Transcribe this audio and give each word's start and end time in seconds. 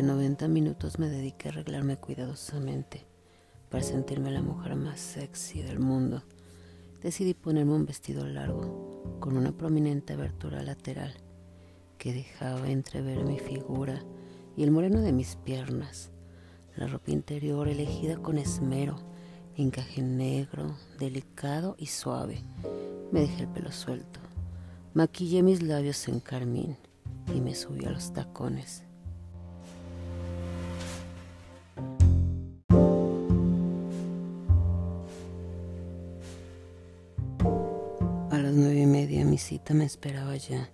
Durante 0.00 0.14
90 0.14 0.48
minutos 0.48 0.98
me 0.98 1.10
dediqué 1.10 1.48
a 1.48 1.52
arreglarme 1.52 1.98
cuidadosamente 1.98 3.04
para 3.68 3.84
sentirme 3.84 4.30
la 4.30 4.40
mujer 4.40 4.74
más 4.74 4.98
sexy 4.98 5.60
del 5.60 5.78
mundo. 5.78 6.22
Decidí 7.02 7.34
ponerme 7.34 7.74
un 7.74 7.84
vestido 7.84 8.26
largo 8.26 9.18
con 9.20 9.36
una 9.36 9.52
prominente 9.52 10.14
abertura 10.14 10.62
lateral 10.62 11.12
que 11.98 12.14
dejaba 12.14 12.70
entrever 12.70 13.24
mi 13.24 13.38
figura 13.38 14.02
y 14.56 14.62
el 14.62 14.70
moreno 14.70 15.02
de 15.02 15.12
mis 15.12 15.36
piernas. 15.36 16.12
La 16.76 16.86
ropa 16.86 17.10
interior 17.10 17.68
elegida 17.68 18.16
con 18.16 18.38
esmero, 18.38 18.96
encaje 19.54 20.00
negro, 20.00 20.78
delicado 20.98 21.76
y 21.78 21.88
suave. 21.88 22.42
Me 23.12 23.20
dejé 23.20 23.42
el 23.42 23.48
pelo 23.48 23.70
suelto. 23.70 24.18
Maquillé 24.94 25.42
mis 25.42 25.62
labios 25.62 26.08
en 26.08 26.20
carmín 26.20 26.78
y 27.34 27.42
me 27.42 27.54
subí 27.54 27.84
a 27.84 27.90
los 27.90 28.14
tacones. 28.14 28.84
Cita 39.50 39.74
me 39.74 39.84
esperaba 39.84 40.36
ya. 40.36 40.70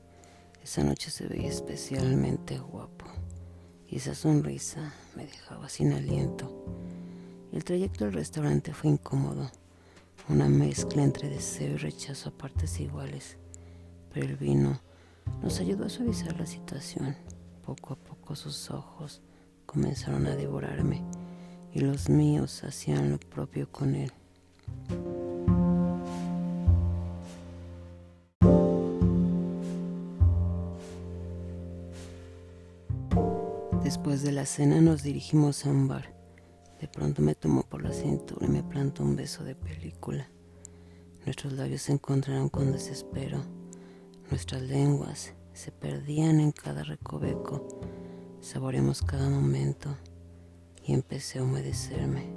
Esa 0.63 0.85
noche 0.85 1.11
se 1.11 1.27
veía 1.27 1.49
especialmente 1.49 2.59
guapo 2.59 3.07
y 3.89 3.97
esa 3.97 4.15
sonrisa 4.15 4.93
me 5.17 5.25
dejaba 5.25 5.71
sin 5.71 5.95
aliento. 5.95 6.63
El 7.55 7.65
trayecto 7.65 8.05
al 8.05 8.13
restaurante 8.13 8.75
fue 8.75 8.91
incómodo, 8.91 9.51
una 10.29 10.51
mezcla 10.51 11.03
entre 11.03 11.31
deseo 11.31 11.73
y 11.73 11.77
rechazo 11.79 12.29
a 12.29 12.37
partes 12.37 12.79
iguales, 12.79 13.39
pero 14.13 14.27
el 14.27 14.37
vino 14.37 14.79
nos 15.43 15.59
ayudó 15.59 15.87
a 15.87 15.89
suavizar 15.89 16.39
la 16.39 16.45
situación. 16.45 17.17
Poco 17.65 17.95
a 17.95 17.97
poco 17.97 18.37
sus 18.37 18.71
ojos 18.71 19.23
comenzaron 19.65 20.27
a 20.27 20.37
devorarme 20.37 21.03
y 21.73 21.81
los 21.81 22.11
míos 22.11 22.63
hacían 22.63 23.11
lo 23.11 23.19
propio 23.19 23.73
con 23.73 23.95
él. 23.95 24.13
Después 33.87 34.25
de 34.25 34.33
la 34.33 34.47
cena 34.47 34.81
nos 34.81 35.05
dirigimos 35.05 35.65
a 35.65 35.71
un 35.71 35.87
bar. 35.87 36.13
De 36.81 36.89
pronto 36.89 37.23
me 37.23 37.37
tomó 37.37 37.63
por 37.63 37.85
la 37.85 37.93
cintura 37.93 38.45
y 38.45 38.49
me 38.49 38.65
plantó 38.65 39.05
un 39.05 39.15
beso 39.15 39.45
de 39.45 39.55
película. 39.55 40.29
Nuestros 41.25 41.53
labios 41.53 41.83
se 41.83 41.93
encontraron 41.93 42.49
con 42.49 42.73
desespero. 42.73 43.45
Nuestras 44.29 44.63
lenguas 44.63 45.35
se 45.53 45.71
perdían 45.71 46.41
en 46.41 46.51
cada 46.51 46.83
recoveco. 46.83 47.65
Saboreamos 48.41 49.03
cada 49.03 49.31
momento 49.31 49.97
y 50.83 50.93
empecé 50.93 51.39
a 51.39 51.45
humedecerme. 51.45 52.35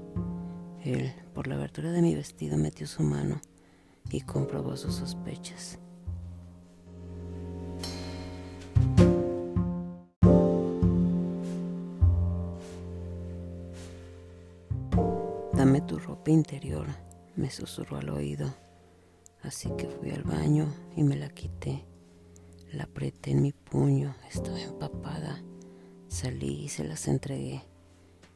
Él, 0.83 1.11
por 1.33 1.47
la 1.47 1.55
abertura 1.55 1.91
de 1.91 2.03
mi 2.03 2.13
vestido, 2.13 2.57
metió 2.57 2.85
su 2.85 3.01
mano 3.01 3.41
y 4.11 4.21
comprobó 4.21 4.77
sus 4.77 4.93
sospechas. 4.93 5.79
Dame 15.59 15.81
tu 15.81 15.99
ropa 15.99 16.31
interior, 16.31 16.87
me 17.35 17.51
susurró 17.51 17.97
al 17.97 18.11
oído. 18.11 18.55
Así 19.43 19.69
que 19.77 19.89
fui 19.89 20.09
al 20.11 20.23
baño 20.23 20.73
y 20.95 21.03
me 21.03 21.17
la 21.17 21.27
quité. 21.27 21.83
La 22.71 22.85
apreté 22.85 23.31
en 23.31 23.41
mi 23.41 23.51
puño, 23.51 24.15
estaba 24.29 24.57
empapada. 24.57 25.43
Salí 26.07 26.63
y 26.63 26.69
se 26.69 26.85
las 26.85 27.09
entregué. 27.09 27.61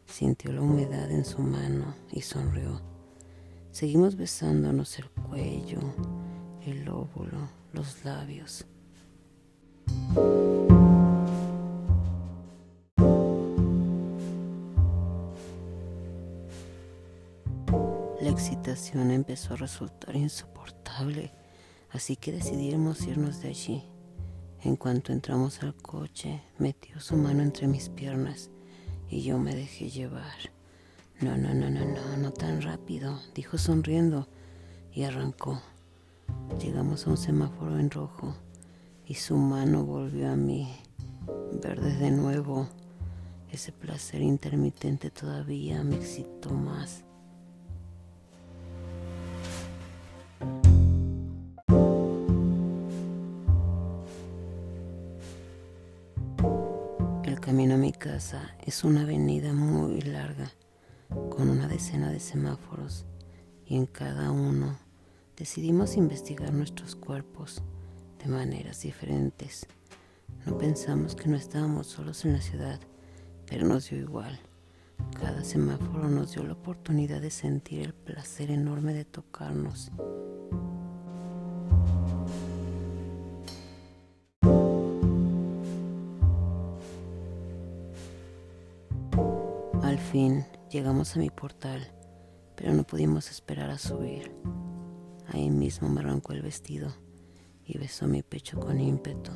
Sintió 0.06 0.52
la 0.52 0.60
humedad 0.60 1.10
en 1.12 1.24
su 1.24 1.40
mano 1.40 1.96
y 2.12 2.20
sonrió. 2.20 2.82
Seguimos 3.72 4.18
besándonos 4.18 5.00
el 5.00 5.10
cuello, 5.10 5.80
el 6.66 6.90
óvulo, 6.90 7.48
los 7.72 8.04
labios. 8.04 8.66
La 18.24 18.30
excitación 18.30 19.12
empezó 19.12 19.54
a 19.54 19.58
resultar 19.58 20.16
insoportable, 20.16 21.34
así 21.92 22.16
que 22.16 22.32
decidimos 22.32 23.06
irnos 23.06 23.42
de 23.42 23.50
allí. 23.50 23.84
En 24.62 24.78
cuanto 24.78 25.12
entramos 25.12 25.62
al 25.62 25.76
coche, 25.76 26.42
metió 26.58 27.02
su 27.02 27.18
mano 27.18 27.44
entre 27.44 27.68
mis 27.68 27.90
piernas 27.90 28.50
y 29.10 29.24
yo 29.24 29.38
me 29.40 29.54
dejé 29.54 29.90
llevar. 29.90 30.38
No, 31.20 31.36
no, 31.36 31.54
no, 31.54 31.70
no, 31.70 31.84
no, 31.84 32.16
no 32.16 32.32
tan 32.32 32.62
rápido, 32.62 33.20
dijo 33.36 33.58
sonriendo 33.58 34.30
y 34.94 35.04
arrancó. 35.04 35.62
Llegamos 36.62 37.06
a 37.06 37.10
un 37.10 37.18
semáforo 37.18 37.78
en 37.78 37.92
rojo 37.92 38.36
y 39.06 39.16
su 39.16 39.36
mano 39.36 39.84
volvió 39.84 40.32
a 40.32 40.38
mí, 40.38 40.74
verde 41.62 41.98
de 41.98 42.12
nuevo. 42.12 42.70
Ese 43.52 43.74
placer 43.74 44.22
intermitente 44.22 45.10
todavía 45.10 45.84
me 45.84 45.98
excitó 45.98 46.52
más. 46.52 47.04
Camino 57.44 57.74
a 57.74 57.78
mi 57.78 57.92
casa 57.92 58.56
es 58.66 58.86
una 58.86 59.02
avenida 59.02 59.52
muy 59.52 60.00
larga, 60.00 60.50
con 61.30 61.50
una 61.50 61.68
decena 61.68 62.10
de 62.10 62.22
semáforos, 62.22 63.06
y 63.66 63.76
en 63.76 63.86
cada 63.86 64.32
uno 64.32 64.78
decidimos 65.36 65.98
investigar 65.98 66.54
nuestros 66.54 66.96
cuerpos 66.96 67.62
de 68.24 68.30
maneras 68.30 68.84
diferentes. 68.84 69.68
No 70.46 70.58
pensamos 70.58 71.16
que 71.16 71.28
no 71.28 71.36
estábamos 71.36 71.88
solos 71.88 72.24
en 72.24 72.32
la 72.32 72.40
ciudad, 72.40 72.80
pero 73.46 73.68
nos 73.68 73.90
dio 73.90 74.00
igual. 74.00 74.40
Cada 75.20 75.44
semáforo 75.44 76.08
nos 76.08 76.32
dio 76.32 76.44
la 76.44 76.54
oportunidad 76.54 77.20
de 77.20 77.30
sentir 77.30 77.82
el 77.82 77.94
placer 77.94 78.52
enorme 78.52 78.94
de 78.94 79.04
tocarnos. 79.04 79.92
Fin 90.14 90.46
llegamos 90.70 91.16
a 91.16 91.20
mi 91.20 91.32
portal, 91.32 91.92
pero 92.56 92.72
no 92.72 92.84
pudimos 92.84 93.32
esperar 93.32 93.72
a 93.72 93.80
subir. 93.80 94.32
Ahí 95.30 95.50
mismo 95.50 95.90
me 95.90 96.02
arrancó 96.02 96.34
el 96.34 96.44
vestido 96.44 96.94
y 97.66 97.80
besó 97.80 98.06
mi 98.06 98.22
pecho 98.22 98.60
con 98.60 98.80
ímpetu, 98.80 99.32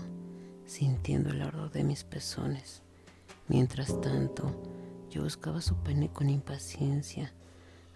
sintiendo 0.68 1.32
el 1.32 1.42
ardor 1.42 1.72
de 1.72 1.84
mis 1.84 2.04
pezones. 2.04 2.84
Mientras 3.48 4.00
tanto, 4.02 4.62
yo 5.10 5.24
buscaba 5.24 5.62
su 5.62 5.78
pene 5.78 6.14
con 6.14 6.30
impaciencia, 6.30 7.34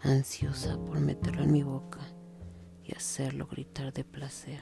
ansiosa 0.01 0.83
por 0.83 0.99
meterlo 0.99 1.43
en 1.43 1.51
mi 1.51 1.61
boca 1.61 1.99
y 2.83 2.95
hacerlo 2.95 3.45
gritar 3.45 3.93
de 3.93 4.03
placer. 4.05 4.61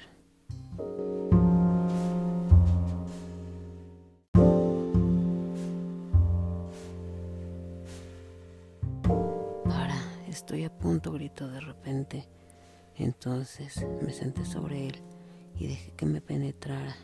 Estoy 10.39 10.63
a 10.63 10.69
punto, 10.69 11.11
gritó 11.11 11.49
de 11.49 11.59
repente. 11.59 12.27
Entonces 12.95 13.85
me 14.01 14.13
senté 14.13 14.45
sobre 14.45 14.87
él 14.87 15.01
y 15.57 15.67
dejé 15.67 15.91
que 15.91 16.05
me 16.05 16.21
penetrara. 16.21 16.95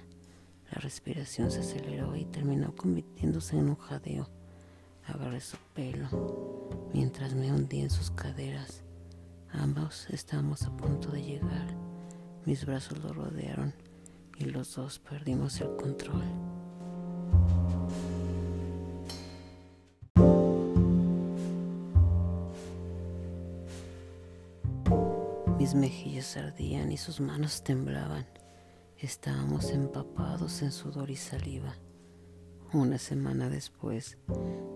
La 0.71 0.79
respiración 0.79 1.51
se 1.51 1.59
aceleró 1.59 2.15
y 2.15 2.25
terminó 2.25 2.73
convirtiéndose 2.75 3.57
en 3.57 3.69
un 3.69 3.75
jadeo. 3.75 4.29
Agarré 5.05 5.41
su 5.41 5.57
pelo 5.73 6.89
mientras 6.93 7.35
me 7.35 7.51
hundí 7.51 7.81
en 7.81 7.89
sus 7.89 8.09
caderas. 8.09 8.83
Ambos 9.51 10.07
estábamos 10.09 10.63
a 10.63 10.75
punto 10.75 11.11
de 11.11 11.21
llegar. 11.21 11.67
Mis 12.45 12.65
brazos 12.65 13.03
lo 13.03 13.11
rodearon 13.13 13.73
y 14.37 14.45
los 14.45 14.75
dos 14.75 14.99
perdimos 14.99 15.59
el 15.59 15.75
control. 15.75 16.54
Mis 25.65 25.73
mejillas 25.73 26.37
ardían 26.37 26.91
y 26.91 26.97
sus 26.97 27.19
manos 27.19 27.63
temblaban. 27.63 28.27
Estábamos 28.99 29.71
empapados 29.71 30.61
en 30.61 30.71
sudor 30.71 31.09
y 31.09 31.15
saliva. 31.15 31.75
Una 32.71 32.99
semana 32.99 33.49
después, 33.49 34.19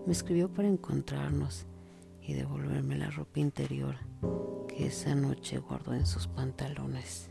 me 0.04 0.12
escribió 0.12 0.52
para 0.52 0.66
encontrarnos 0.66 1.64
y 2.20 2.32
devolverme 2.34 2.98
la 2.98 3.08
ropa 3.08 3.38
interior 3.38 3.98
que 4.66 4.88
esa 4.88 5.14
noche 5.14 5.58
guardó 5.58 5.94
en 5.94 6.06
sus 6.06 6.26
pantalones. 6.26 7.29